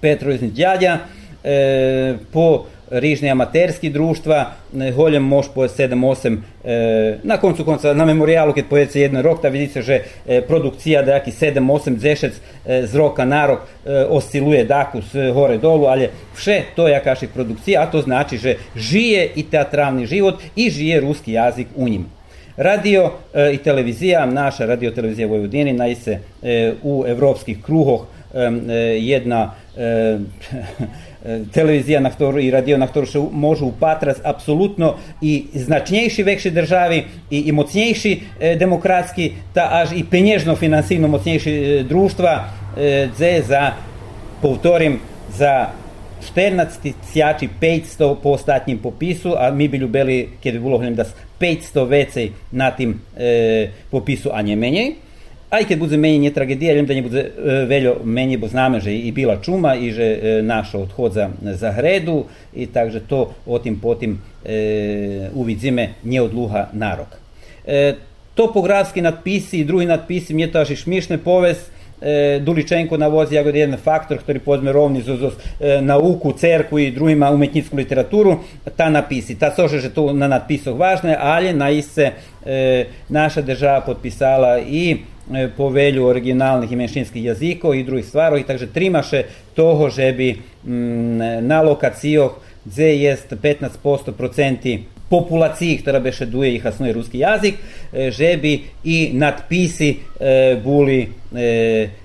Петровізні 0.00 0.48
дядя 0.48 0.98
е, 1.44 2.14
по 2.32 2.64
різні 2.90 3.28
аматерські 3.28 3.90
друštva, 3.90 4.52
голем 4.72 5.22
мож 5.22 5.48
по 5.48 5.62
7-8 5.62 6.38
e, 6.64 7.18
na 7.22 7.36
koncu 7.36 7.64
konca 7.64 7.94
na 7.94 8.04
memorialu 8.04 8.52
kad 8.52 8.64
pojede 8.68 9.00
jedan 9.00 9.22
rok 9.22 9.42
da 9.42 9.48
vidite 9.48 9.82
že 9.82 10.00
e, 10.26 10.42
produkcija 10.42 11.02
da 11.02 11.12
jaki 11.12 11.30
7-8 11.30 11.96
dzešec 11.96 12.32
e, 12.66 12.86
z 12.86 12.94
roka 12.94 13.24
na 13.24 13.46
rok 13.46 13.60
e, 13.86 14.04
osciluje 14.08 14.64
daku 14.64 15.02
s 15.02 15.32
hore 15.34 15.58
dolu, 15.58 15.86
ali 15.86 16.08
vše 16.36 16.62
to 16.76 16.88
je 16.88 17.00
kaši 17.04 17.26
produkcija, 17.26 17.82
a 17.82 17.90
to 17.90 18.02
znači 18.02 18.38
že 18.38 18.56
žije 18.76 19.30
i 19.36 19.42
teatralni 19.42 20.06
život 20.06 20.34
i 20.56 20.70
žije 20.70 21.00
ruski 21.00 21.32
jazik 21.32 21.66
u 21.76 21.88
njim. 21.88 22.06
Radio 22.58 23.10
e, 23.34 23.52
i 23.54 23.56
televizija, 23.56 24.26
naša 24.26 24.66
radio 24.66 24.90
televizija 24.90 25.28
Vojvodini, 25.28 25.72
najse 25.72 26.18
e, 26.42 26.72
u 26.82 27.04
evropskih 27.06 27.62
kruhoh 27.62 28.06
jedna 28.98 29.54
e, 29.76 30.18
televizija 31.56 32.00
na 32.00 32.10
ktorú, 32.12 32.38
i 32.38 32.52
radio, 32.52 32.78
na 32.78 32.86
ktorú 32.86 33.06
sa 33.08 33.18
môžu 33.18 33.72
upatrať 33.72 34.22
absolútno 34.22 35.00
i 35.24 35.48
značnejší 35.56 36.22
väčšie 36.22 36.50
državi 36.52 36.98
i, 37.32 37.48
i 37.48 37.50
mocnejší 37.52 38.12
e, 38.12 38.20
demokratski, 38.60 39.52
ta 39.56 39.82
až 39.82 39.96
i 39.96 40.04
peniežno 40.04 40.54
finansijno 40.56 41.08
mocnejší 41.08 41.50
e, 41.50 41.64
društva, 41.88 42.32
e, 42.76 43.08
dze 43.16 43.32
za, 43.48 43.74
povtorim, 44.44 45.00
za 45.32 45.72
14 46.22 46.82
тисячі 46.82 47.48
500 47.60 48.16
по 48.22 48.32
останнім 48.32 48.78
попису, 48.78 49.34
а 49.38 49.50
ми 49.50 49.68
би 49.68 49.78
любили, 49.78 50.28
kiedy 50.42 50.58
було 50.58 50.78
глядам, 50.78 51.06
500 51.38 51.86
vecej 51.88 52.32
na 52.52 52.70
tym 52.70 53.00
e, 53.16 53.68
popisu, 53.90 54.32
a 54.34 54.42
nie 54.42 54.56
mniej. 54.56 55.07
Aj 55.48 55.64
keď 55.64 55.76
bude 55.80 55.96
menej 55.96 56.20
nie 56.20 56.32
tragedija, 56.32 56.76
viem 56.76 56.84
da 56.84 56.92
ne 56.92 57.00
bude 57.00 57.22
e, 57.24 57.30
veľo 57.64 58.04
menej, 58.04 58.36
bo 58.36 58.52
znamo, 58.52 58.84
že 58.84 58.92
i 58.92 59.08
bila 59.16 59.40
čuma 59.40 59.72
i 59.80 59.88
že 59.96 60.04
e, 60.04 60.18
naša 60.44 60.84
odhodza 60.84 61.32
za 61.40 61.72
hredu 61.72 62.28
i 62.52 62.68
takže 62.68 63.00
to 63.08 63.32
o 63.48 63.56
tim 63.56 63.80
potim 63.80 64.20
e, 64.44 65.32
uvidzime 65.32 66.04
nie 66.04 66.20
odluha 66.20 66.68
narok. 66.76 67.16
E, 67.64 67.96
topografski 68.36 69.00
nadpisi 69.00 69.58
i 69.58 69.64
drugi 69.64 69.88
nadpisi, 69.88 70.36
mje 70.36 70.52
to 70.52 70.60
až 70.60 70.76
šmišne 70.84 71.16
povest, 71.18 71.72
e, 72.00 72.38
Duličenko 72.44 72.96
navozi 72.96 73.34
jako 73.34 73.48
jedan 73.48 73.80
faktor, 73.80 74.20
ktorý 74.20 74.44
povedzme 74.44 74.72
rovni 74.72 75.00
za, 75.00 75.16
za 75.16 75.30
e, 75.60 75.80
nauku, 75.80 76.32
cerku 76.32 76.78
i 76.78 76.90
drugima 76.90 77.30
umetnicku 77.30 77.76
literaturu, 77.76 78.38
ta 78.76 78.90
napisi. 78.90 79.34
Ta 79.34 79.50
sože, 79.56 79.80
že 79.80 79.90
to 79.90 80.12
na 80.12 80.28
nadpisoh 80.28 80.76
važno 80.76 81.10
je, 81.10 81.16
ali 81.20 81.52
naiste 81.52 82.12
e, 82.44 82.84
naša 83.08 83.42
država 83.42 83.80
potpisala 83.80 84.58
i 84.60 84.96
povelju 85.56 86.06
originalnih 86.06 86.72
i 86.72 86.76
menšinskih 86.76 87.24
jazikov 87.24 87.74
i 87.74 87.82
drugih 87.82 88.06
stvarov, 88.06 88.38
i 88.38 88.46
takže 88.46 88.66
trimaše 88.66 89.22
toho, 89.54 89.90
že 89.90 90.12
bi 90.12 90.30
m, 90.66 91.18
na 91.46 91.62
lokacijoh 91.62 92.40
gdje 92.64 92.96
jest 93.02 93.32
15% 93.32 94.12
procenti 94.12 94.84
populaciji, 95.08 95.78
która 95.78 96.00
beszeduje 96.00 96.54
i 96.54 96.58
hasnuje 96.58 96.92
ruski 96.92 97.18
jazik, 97.18 97.54
že 98.10 98.36
bi 98.36 98.60
i 98.84 99.10
nadpisi 99.12 99.96
buli 100.64 101.08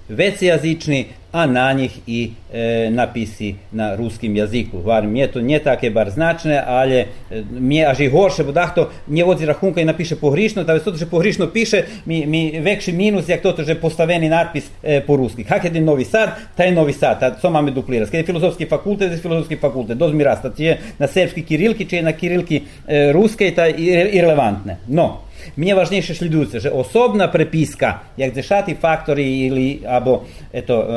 vecijazični, 0.10 1.06
a 1.34 1.46
na 1.46 1.74
njih 1.74 2.00
i 2.08 2.32
e, 2.54 2.89
napisi 2.91 3.56
na 3.72 3.96
ruskim 3.96 4.36
jaziku. 4.36 4.82
Var 4.82 5.08
mje 5.08 5.28
to 5.28 5.41
nie 5.41 5.60
takie 5.60 5.89
bar 5.91 6.10
značne, 6.10 6.63
ale 6.67 7.06
mje 7.52 7.86
až 7.86 8.00
i 8.00 8.10
horše, 8.10 8.43
bo 8.43 8.52
dahto 8.52 8.89
nie 9.08 9.26
vodzi 9.26 9.46
rahunka 9.46 9.82
i 9.82 9.86
napiše 9.86 10.15
pogrišno, 10.15 10.63
ta 10.63 10.78
to, 10.80 10.93
že 10.96 11.10
pogrišno 11.10 11.48
piše, 11.48 11.84
mi, 12.06 12.26
mi 12.26 12.60
vekši 12.60 12.93
minus, 12.93 13.30
jak 13.30 13.41
to, 13.41 13.56
že 13.63 13.76
postaveni 13.82 14.30
natpis 14.30 14.69
e, 14.84 15.02
po 15.02 15.15
ruski. 15.15 15.43
Kak 15.43 15.65
je 15.65 15.82
Novi 15.82 16.06
Sad, 16.06 16.30
taj 16.56 16.72
Novi 16.72 16.93
Sad, 16.93 17.19
ta, 17.19 17.32
co 17.41 17.50
mamy 17.50 17.72
duplirati. 17.72 18.12
Kad 18.12 18.19
je 18.19 18.26
filozofski 18.26 18.65
fakultet, 18.65 19.12
je 19.12 19.17
filozofski 19.17 19.58
fakultet, 19.58 19.98
doz 19.98 20.13
mi 20.13 20.24
rasta, 20.24 20.52
je 20.58 20.78
na 21.00 21.08
srpski 21.08 21.41
kirilki, 21.41 21.86
či 21.86 21.96
je 21.96 22.04
na 22.04 22.12
kirilki 22.12 22.62
e, 22.88 23.12
ruske, 23.12 23.52
ta 23.56 23.67
irrelevantne. 23.67 24.78
No, 24.88 25.24
Mnie 25.58 25.75
ważniejsze 25.75 26.15
śledujcie, 26.15 26.60
że 26.60 26.71
osobna 26.71 27.27
prepiska, 27.27 27.99
jak 28.17 28.32
deszaty 28.34 28.75
faktory 28.75 29.23
ili 29.23 29.88
albo 29.88 30.23
eto, 30.53 30.88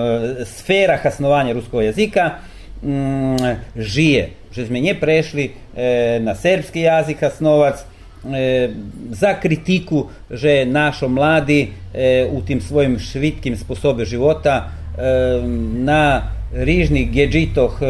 e, 0.41 0.45
sfera 0.45 0.99
hasnowania 0.99 1.53
ruskiego 1.53 1.83
języka 1.83 2.31
mm, 2.85 3.37
żyje. 3.77 4.29
Że 4.53 4.67
sme 4.67 4.81
nie 4.81 4.95
prešli 4.95 5.51
e, 5.75 6.21
na 6.21 6.35
serbski 6.35 6.81
jazyk 6.81 7.19
hasnovac, 7.19 7.85
e, 7.85 8.69
za 9.11 9.35
kritiku, 9.35 10.07
że 10.31 10.67
našo 10.67 11.09
mladi 11.09 11.69
e, 11.95 12.27
u 12.27 12.43
tim 12.43 12.61
svojim 12.61 12.99
švitkim 12.99 13.57
sposobe 13.57 14.07
života 14.07 14.65
e, 14.99 15.43
na 15.85 16.23
різних 16.55 17.09
гаджетах 17.17 17.81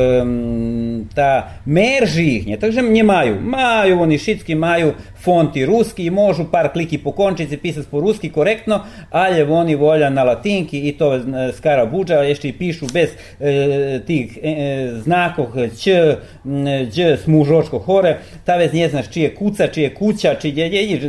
та 1.14 1.50
мережі 1.66 2.24
їхні, 2.24 2.56
так 2.56 2.72
же 2.72 2.82
не 2.82 3.04
маю. 3.04 3.40
Маю 3.40 3.98
вони 3.98 4.18
маю 5.16 5.26
фонти 5.26 5.64
русські, 5.64 6.10
можу 6.10 6.44
пар 6.44 6.72
кліків 6.72 7.02
покончити, 7.02 7.56
писати 7.56 7.86
по-русски 7.90 8.28
коректно, 8.28 8.84
але 9.10 9.44
вони 9.44 9.76
воля 9.76 10.10
на 10.10 10.24
латинки, 10.24 10.78
і 10.78 10.92
то 10.92 11.20
скара 11.52 11.86
буджа, 11.86 12.34
ще 12.34 12.48
й 12.48 12.52
пишу 12.52 12.86
без 12.94 13.08
е, 13.40 14.00
тих 14.06 14.38
е, 14.44 14.92
знаків, 15.04 15.46
ч, 15.78 16.16
дж, 16.44 17.20
смужочко 17.24 17.80
хоре, 17.80 18.20
та 18.44 18.56
вез 18.56 18.74
не 18.74 18.88
знаєш, 18.88 19.08
чи 19.08 19.20
є 19.20 19.28
куца, 19.28 19.68
чи 19.68 19.80
є 19.80 19.90
куча, 19.90 20.34
чи 20.34 20.48
є, 20.48 20.66
є, 20.66 20.82
є 20.82 21.00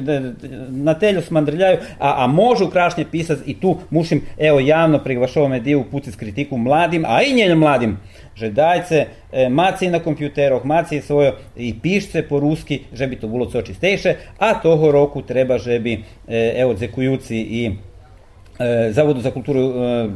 на 0.69 0.93
телю 0.93 1.21
смандрляю, 1.21 1.77
а, 1.99 2.09
а 2.09 2.27
можу 2.27 2.69
краще 2.69 3.03
писати, 3.03 3.41
і 3.45 3.53
ту 3.53 3.77
мусим, 3.91 4.21
ево, 4.37 4.61
явно 4.61 4.99
приглашав 4.99 5.49
медію 5.49 5.83
пуцити 5.83 6.17
критику 6.19 6.57
младим, 6.57 7.05
а 7.05 7.23
i 7.23 7.33
njenim 7.33 7.59
mladim, 7.59 7.97
že 8.37 8.51
dajce 8.53 9.05
e, 9.31 9.49
maci 9.49 9.89
na 9.89 9.99
kompjuteroh, 9.99 10.65
maci 10.65 11.01
svojo 11.01 11.33
i 11.55 11.73
pišce 11.73 12.21
po 12.29 12.39
ruski, 12.39 12.83
že 12.93 13.07
bi 13.07 13.17
to 13.17 13.27
bilo 13.27 13.45
co 13.45 13.61
čistejše, 13.61 14.15
a 14.37 14.53
toho 14.61 14.91
roku 14.91 15.21
treba, 15.21 15.57
že 15.57 15.79
bi, 15.79 16.03
e, 16.27 16.53
evo, 16.61 16.75
zekujuci 16.75 17.37
i 17.37 17.63
e, 17.65 18.91
Zavodu 18.93 19.21
za 19.21 19.31
kulturu 19.31 19.59
e, 19.59 20.09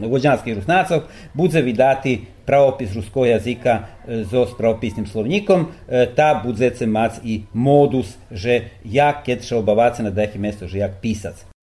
vođanskih 0.00 0.54
rusnacov 0.54 1.00
budze 1.34 1.62
vidati 1.62 2.20
pravopis 2.46 2.94
ruskog 2.94 3.26
jazika 3.26 3.80
e, 4.08 4.24
s 4.24 4.56
pravopisnim 4.58 5.06
slovnikom, 5.06 5.66
e, 5.88 6.06
ta 6.16 6.42
budzece 6.44 6.86
mac 6.86 7.12
i 7.24 7.42
modus, 7.52 8.16
že 8.30 8.62
jak 8.84 9.24
keď 9.24 9.46
še 9.46 9.56
obavace 9.56 10.02
na 10.02 10.10
dehi 10.10 10.38
mesto, 10.38 10.68
že 10.68 10.78
jak 10.78 11.00
pisac. 11.00 11.53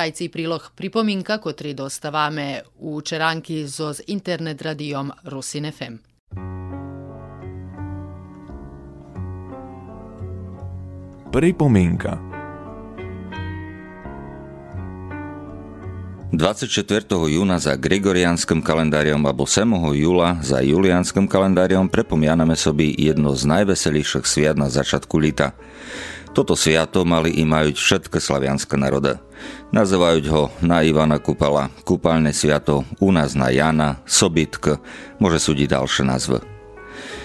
Слухајци 0.00 0.24
и 0.24 0.32
прилог 0.32 0.70
припоминка 0.80 1.36
кој 1.44 1.52
три 1.60 1.70
доставаме 1.76 2.62
у 2.80 3.02
Черанки 3.04 3.66
зоз 3.68 4.00
интернет 4.06 4.62
радиом 4.62 5.12
Русин 5.28 5.68
ФМ. 5.68 6.00
24. 16.32 17.28
júna 17.28 17.58
za 17.60 17.76
gregoriánskym 17.76 18.62
kalendáriom 18.64 19.20
alebo 19.26 19.44
7. 19.44 19.68
júla 20.00 20.40
za 20.40 20.64
juliánskym 20.64 21.28
kalendáriom 21.28 21.92
prepomíname 21.92 22.56
sobie 22.56 22.88
jedno 22.88 23.36
z 23.36 23.44
najveselejších 23.44 24.24
sviat 24.24 24.56
na 24.56 24.72
začiatku 24.72 25.20
lita. 25.20 25.52
Toto 26.30 26.54
sviato 26.54 27.02
mali 27.02 27.42
i 27.42 27.42
majú 27.42 27.74
všetky 27.74 28.22
slavianské 28.22 28.78
národy. 28.78 29.18
Nazývajú 29.74 30.20
ho 30.30 30.42
na 30.62 30.86
Ivana 30.86 31.18
Kupala, 31.18 31.74
kúpalné 31.82 32.30
sviato, 32.30 32.86
u 33.02 33.10
nás 33.10 33.34
na 33.34 33.50
Jana, 33.50 33.98
Sobitk, 34.06 34.78
môže 35.18 35.42
súdiť 35.42 35.74
ďalšie 35.74 36.04
názvy. 36.06 36.38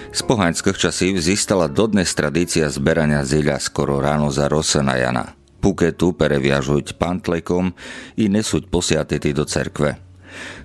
Z 0.10 0.22
pohaňských 0.26 0.78
časív 0.80 1.22
zistala 1.22 1.70
dodnes 1.70 2.10
tradícia 2.18 2.66
zberania 2.72 3.22
ziľa 3.22 3.62
skoro 3.62 4.02
ráno 4.02 4.34
za 4.34 4.50
rose 4.50 4.82
na 4.82 4.98
Jana. 4.98 5.38
Puketu 5.62 6.18
pereviažuť 6.18 6.98
pantlekom 6.98 7.78
i 8.18 8.26
nesuť 8.26 8.70
posiatety 8.74 9.38
do 9.38 9.46
cerkve. 9.46 10.02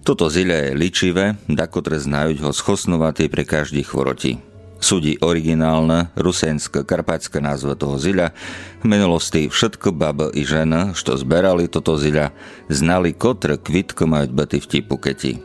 Toto 0.01 0.33
ziľa 0.33 0.71
je 0.71 0.79
ličivé, 0.81 1.27
dakotre 1.45 2.01
znajú 2.01 2.41
ho 2.49 2.53
schosnovatý 2.57 3.29
pre 3.29 3.45
každý 3.45 3.85
chvoroti 3.85 4.50
Судí 4.81 5.21
originálne 5.21 6.09
русенско-карпатська 6.17 7.41
назва 7.41 7.75
toho 7.75 7.99
зілля, 7.99 8.31
в 8.83 8.87
минулості 8.87 9.49
všetko 9.49 9.93
баба 9.93 10.31
і 10.35 10.45
жена, 10.45 10.95
що 10.95 11.17
збирали 11.17 11.67
тото 11.67 11.99
зілля, 11.99 12.31
знали 12.69 13.13
котре 13.13 13.57
квітко 13.57 14.07
мають 14.07 14.33
бути 14.33 14.59
в 14.59 14.67
тій 14.67 14.83
пукеті. 14.83 15.39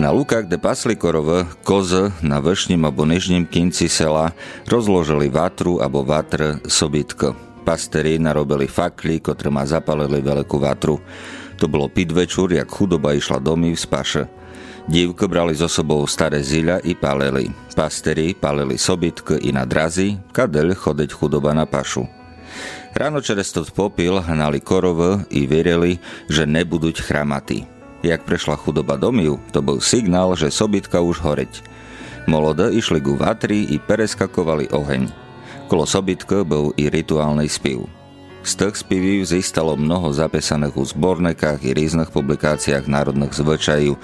Na 0.00 0.08
lukách, 0.08 0.48
kde 0.48 0.56
pasli 0.56 0.96
korove, 0.96 1.44
koze 1.68 2.16
na 2.24 2.40
vršním 2.40 2.80
alebo 2.88 3.04
nižním 3.04 3.44
kinci 3.44 3.92
sela 3.92 4.32
rozložili 4.64 5.28
vatru 5.28 5.84
alebo 5.84 6.00
vatr 6.00 6.64
sobytko. 6.64 7.36
Pastery 7.68 8.16
narobili 8.16 8.64
fakli, 8.64 9.20
ktoré 9.20 9.52
ma 9.52 9.68
zapalili 9.68 10.24
veľkú 10.24 10.56
vatru. 10.56 10.96
To 11.60 11.68
bolo 11.68 11.92
pidvečur, 11.92 12.56
jak 12.56 12.72
chudoba 12.72 13.12
išla 13.12 13.38
domy 13.38 13.76
v 13.76 13.78
spaše. 13.78 14.41
Dívko 14.90 15.30
brali 15.30 15.54
so 15.54 15.70
sobou 15.70 16.02
staré 16.10 16.42
ziľa 16.42 16.82
i 16.82 16.98
paleli. 16.98 17.46
Pasteri 17.70 18.34
paleli 18.34 18.74
sobytk 18.74 19.38
i 19.38 19.54
na 19.54 19.62
drazy, 19.62 20.18
kadeľ 20.34 20.74
chodeť 20.74 21.14
chudoba 21.14 21.54
na 21.54 21.62
pašu. 21.62 22.02
Ráno 22.92 23.22
čeres 23.22 23.54
to 23.54 23.62
popil 23.70 24.20
hnali 24.20 24.58
korov 24.60 25.24
i 25.32 25.46
verili, 25.46 26.02
že 26.28 26.44
nebudú 26.44 26.92
chramatí. 26.92 27.64
Jak 28.02 28.26
prešla 28.26 28.58
chudoba 28.58 28.98
domiu, 28.98 29.38
to 29.54 29.62
bol 29.62 29.78
signál, 29.78 30.34
že 30.34 30.50
sobytka 30.50 30.98
už 30.98 31.22
horeť. 31.22 31.62
Molode 32.26 32.74
išli 32.74 32.98
ku 32.98 33.14
vatri 33.14 33.70
i 33.70 33.78
pereskakovali 33.78 34.74
oheň. 34.74 35.02
Kolo 35.70 35.86
sobytka 35.86 36.42
bol 36.42 36.74
i 36.74 36.90
rituálny 36.90 37.46
spiv. 37.46 38.01
Z 38.42 38.58
tých 38.58 38.82
spivív 38.82 39.22
zistalo 39.22 39.78
mnoho 39.78 40.10
zapísaných 40.10 40.74
u 40.74 40.82
zbornekách 40.82 41.62
i 41.62 41.70
rýznych 41.78 42.10
publikáciách 42.10 42.90
národných 42.90 43.30
zvyčajú, 43.38 43.94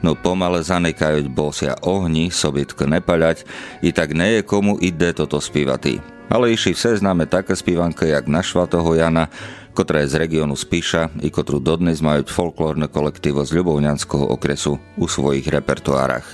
no 0.00 0.16
pomale 0.16 0.64
zanekajúť 0.64 1.28
bosia 1.28 1.76
ohni, 1.84 2.32
sobytko 2.32 2.88
nepaľať, 2.88 3.44
i 3.84 3.92
tak 3.92 4.16
nie 4.16 4.40
je 4.40 4.48
komu 4.48 4.80
ide 4.80 5.12
toto 5.12 5.36
spívati. 5.44 6.00
Ale 6.32 6.56
iši 6.56 6.72
vse 6.72 7.04
známe 7.04 7.28
také 7.28 7.52
spívanky, 7.52 8.08
jak 8.08 8.24
našva 8.24 8.64
toho 8.64 8.96
Jana, 8.96 9.28
ktorá 9.76 10.00
je 10.04 10.16
z 10.16 10.24
regiónu 10.24 10.56
Spíša 10.56 11.12
i 11.20 11.28
ktorú 11.28 11.60
dodnes 11.60 12.00
majú 12.00 12.24
folklórne 12.24 12.88
kolektívo 12.88 13.44
z 13.44 13.60
Ľubovňanského 13.60 14.24
okresu 14.32 14.80
u 14.96 15.04
svojich 15.04 15.44
repertoárach. 15.52 16.24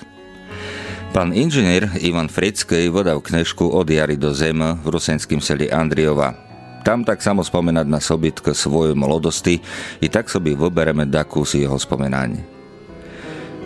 Pán 1.11 1.35
inžinier 1.35 1.91
Ivan 1.99 2.31
Frickej 2.31 2.87
vodal 2.95 3.19
knežku 3.19 3.67
od 3.67 3.91
jary 3.91 4.15
do 4.15 4.31
zeme 4.31 4.79
v 4.79 4.87
rusenským 4.95 5.43
seli 5.43 5.67
Andriova. 5.67 6.48
Tam 6.85 7.05
tak 7.05 7.23
samo 7.23 7.45
spomenať 7.45 7.87
na 7.87 8.01
sobitk 8.01 8.55
svoje 8.55 8.95
mladosti 8.95 9.61
i 10.01 10.07
tak 10.09 10.31
sobě 10.31 10.57
vybereme 10.57 11.07
dakus 11.07 11.55
jeho 11.55 11.79
spomenání. 11.79 12.59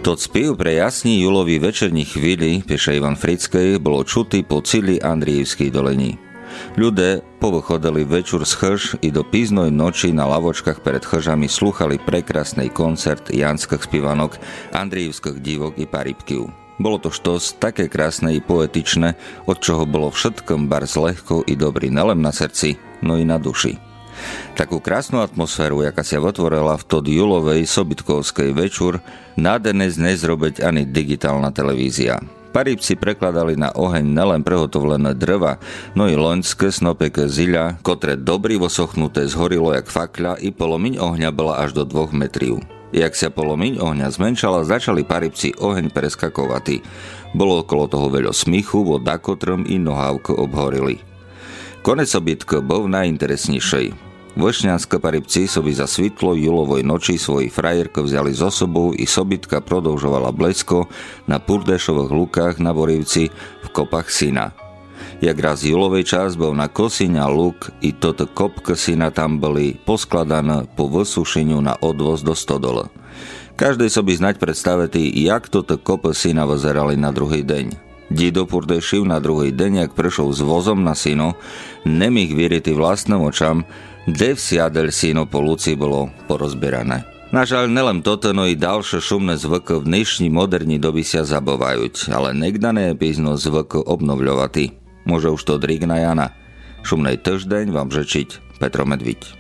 Тот 0.03 0.18
spiev 0.18 0.59
pre 0.59 0.75
jasný 0.83 1.22
julový 1.22 1.62
вечірній 1.62 2.05
chvíli 2.05 2.62
пише 2.66 2.98
Ivan 2.98 3.14
Frickej 3.14 3.79
bolo 3.79 4.03
čutý 4.03 4.42
po 4.42 4.59
цілій 4.61 4.98
Андріївській 4.98 5.70
долині. 5.70 6.18
Ľudé 6.77 7.25
povychodili 7.40 8.05
večer 8.05 8.44
z 8.44 8.53
chrž 8.55 8.83
i 9.01 9.09
do 9.09 9.25
píznej 9.25 9.72
noči 9.72 10.12
na 10.12 10.29
lavočkách 10.29 10.85
pred 10.85 11.01
chržami 11.01 11.48
slúchali 11.48 11.96
prekrasný 12.01 12.68
koncert 12.68 13.33
janských 13.33 13.88
spivanok, 13.88 14.37
andrijevských 14.72 15.40
divok 15.40 15.79
i 15.81 15.87
paribkiv. 15.88 16.62
Bolo 16.80 16.96
to 16.96 17.12
štos 17.12 17.52
také 17.56 17.88
krásne 17.88 18.32
i 18.32 18.40
poetičné, 18.40 19.16
od 19.44 19.61
čoho 19.61 19.85
bolo 19.85 20.08
všetkom 20.08 20.70
bar 20.70 20.88
z 20.88 20.96
lehko 21.00 21.44
i 21.44 21.52
dobrý 21.56 21.92
nelen 21.92 22.24
na 22.24 22.32
srdci, 22.32 22.80
no 23.04 23.20
i 23.20 23.24
na 23.28 23.37
duši. 23.37 23.76
Takú 24.54 24.78
krásnu 24.78 25.24
atmosféru, 25.24 25.82
jaká 25.82 26.04
sa 26.04 26.20
otvorila 26.20 26.76
v 26.76 26.85
tod 26.85 27.04
julovej 27.08 27.64
sobitkovskej 27.64 28.52
večur, 28.52 29.00
nádenes 29.35 29.96
nezrobiť 29.96 30.61
ani 30.61 30.85
digitálna 30.85 31.50
televízia. 31.50 32.20
Paribci 32.52 33.00
prekladali 33.00 33.56
na 33.56 33.72
oheň 33.72 34.04
nelen 34.04 34.44
prehotovlené 34.44 35.16
drva, 35.16 35.56
no 35.96 36.04
i 36.04 36.12
loňské 36.12 36.68
snopeke 36.68 37.24
ziľa, 37.24 37.80
kotre 37.80 38.20
dobrý 38.20 38.61
vosochnuté 38.61 39.24
zhorilo 39.24 39.72
jak 39.72 39.88
fakľa 39.88 40.37
i 40.44 40.52
polomiň 40.52 41.00
ohňa 41.00 41.32
bola 41.32 41.64
až 41.64 41.72
do 41.72 41.88
dvoch 41.88 42.12
metriu. 42.12 42.61
Jak 42.92 43.16
sa 43.16 43.33
polomiň 43.33 43.81
ohňa 43.81 44.12
zmenšala, 44.12 44.68
začali 44.68 45.00
paribci 45.09 45.57
oheň 45.57 45.88
preskakovati. 45.88 46.85
Bolo 47.33 47.64
okolo 47.64 47.88
toho 47.88 48.12
veľa 48.12 48.37
smichu, 48.37 48.85
voda 48.85 49.16
kotrom 49.16 49.64
i 49.64 49.81
nohávko 49.81 50.37
obhorili. 50.37 51.00
Konec 51.81 52.12
obytko 52.12 52.61
bol 52.61 52.87
najinteresnejšej. 52.92 54.12
Vošňanské 54.33 54.96
paribci 54.96 55.44
soby 55.44 55.76
za 55.76 55.85
svitlo 55.85 56.33
julovoj 56.37 56.81
noči 56.81 57.20
svoji 57.20 57.52
frajerko 57.52 58.05
vzali 58.05 58.33
z 58.33 58.44
osobou 58.48 58.96
i 58.96 59.05
sobitka 59.05 59.61
prodlžovala 59.64 60.33
blesko 60.33 60.88
na 61.28 61.37
Purdešových 61.37 62.12
lukách 62.12 62.57
na 62.61 62.72
Borivci 62.72 63.28
v 63.64 63.68
kopách 63.72 64.09
syna. 64.09 64.57
Jak 65.22 65.38
raz 65.38 65.62
julovej 65.62 66.02
bol 66.35 66.50
na 66.50 66.66
kosiň 66.66 67.22
a 67.22 67.30
luk 67.30 67.70
i 67.78 67.94
toto 67.94 68.26
kopka 68.26 68.74
syna 68.74 69.14
tam 69.14 69.38
boli 69.38 69.78
poskladané 69.78 70.66
po 70.74 70.90
vysušeniu 70.90 71.62
na 71.62 71.78
odvoz 71.78 72.26
do 72.26 72.35
stodola. 72.35 72.90
Každej 73.54 73.87
soby 73.87 74.18
znať 74.18 74.42
predstavety, 74.42 74.98
jak 75.22 75.46
toto 75.46 75.78
kopa 75.78 76.11
syna 76.11 76.42
vozerali 76.42 76.98
na 76.98 77.14
druhý 77.14 77.46
deň. 77.46 77.70
Dido 78.11 78.50
Purdešil 78.50 79.06
na 79.06 79.22
druhý 79.22 79.54
deň, 79.54 79.87
jak 79.87 79.92
prešol 79.94 80.35
s 80.35 80.42
vozom 80.42 80.82
na 80.82 80.98
syno, 80.98 81.38
nemých 81.87 82.35
vieriti 82.35 82.74
vlastným 82.74 83.22
očam, 83.22 83.62
kde 84.11 84.35
vsiadel 84.35 84.90
syno 84.90 85.30
po 85.30 85.38
luci 85.38 85.78
bolo 85.78 86.11
porozberané. 86.26 87.06
Nažal 87.30 87.70
nelen 87.70 88.02
toto, 88.02 88.35
no 88.35 88.42
i 88.44 88.58
ďalšie 88.58 88.98
šumné 88.98 89.38
zvyky 89.38 89.78
v 89.78 89.87
dnešní 89.87 90.28
moderní 90.35 90.82
doby 90.82 91.06
sa 91.06 91.22
zabovajú, 91.22 92.11
ale 92.11 92.35
negdané 92.35 92.90
je 92.90 92.98
písno 92.98 93.38
zvyky 93.38 93.87
obnovľovatý. 93.87 94.81
Може 95.04 95.28
уж 95.28 95.44
то 95.44 95.58
дрік 95.58 95.86
на 95.86 95.98
Яна. 95.98 96.30
Шумний 96.82 97.16
тиждень 97.16 97.70
вам 97.70 97.92
жичить 97.92 98.40
Петро 98.58 98.86
Медвідь. 98.86 99.34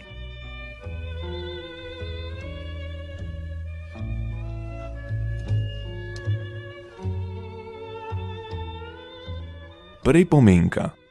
Pripomienka 10.04 11.01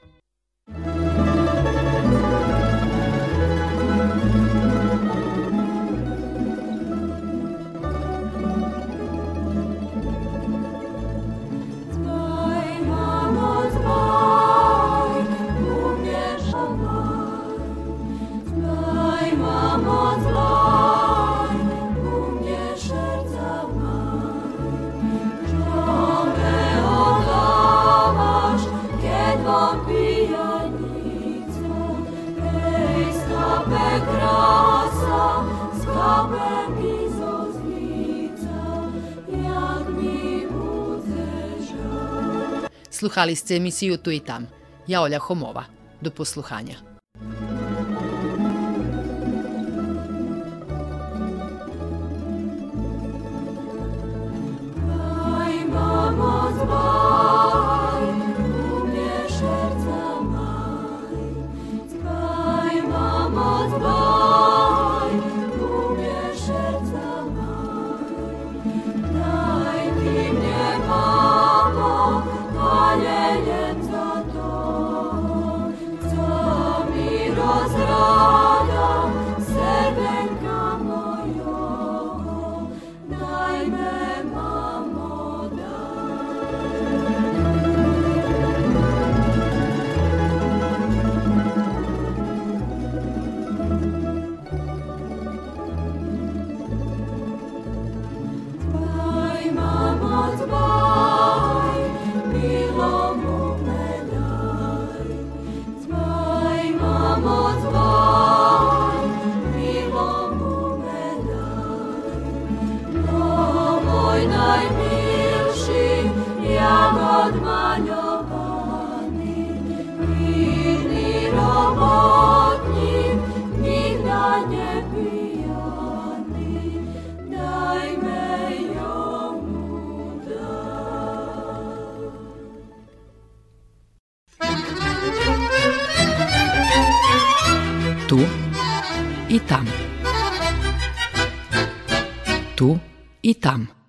Sluhali 43.01 43.35
ste 43.35 43.55
emisiju 43.55 43.97
Tu 43.97 44.11
i 44.11 44.19
tam. 44.19 44.47
Ja 44.87 45.01
Olja 45.01 45.19
Homova. 45.19 45.63
Do 46.01 46.11
posluhanja. 46.11 46.90